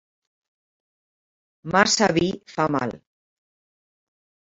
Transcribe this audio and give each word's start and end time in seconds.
Massa 1.75 2.07
vi 2.17 2.23
fa 2.53 2.65
mal. 2.77 2.95